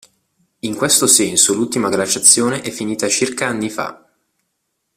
In 0.61 0.73
questo 0.75 1.05
senso 1.05 1.53
l'ultima 1.53 1.87
glaciazione 1.87 2.61
è 2.63 2.71
finita 2.71 3.07
circa 3.07 3.45
anni 3.45 3.69
fa. 3.69 4.09